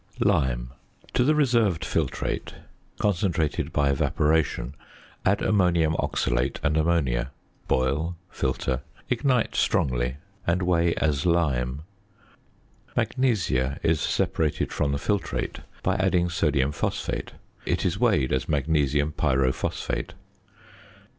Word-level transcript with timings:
~Lime.~ 0.19 0.71
To 1.13 1.23
the 1.23 1.35
reserved 1.35 1.83
filtrate, 1.85 2.53
concentrated 2.97 3.71
by 3.71 3.91
evaporation, 3.91 4.73
add 5.23 5.43
ammonium 5.43 5.93
oxalate 5.99 6.57
and 6.63 6.75
ammonia; 6.75 7.29
boil, 7.67 8.15
filter, 8.31 8.81
ignite 9.11 9.53
strongly, 9.55 10.15
and 10.47 10.63
weigh 10.63 10.95
as 10.95 11.27
lime. 11.27 11.83
~Magnesia~ 12.97 13.79
is 13.83 14.01
separated 14.01 14.73
from 14.73 14.91
the 14.91 14.97
filtrate 14.97 15.59
by 15.83 15.93
adding 15.97 16.29
sodium 16.31 16.71
phosphate. 16.71 17.33
It 17.67 17.85
is 17.85 17.99
weighed 17.99 18.33
as 18.33 18.49
magnesium 18.49 19.11
pyrophosphate. 19.11 20.13